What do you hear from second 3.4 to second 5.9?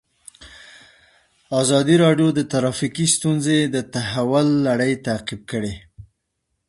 د تحول لړۍ تعقیب کړې.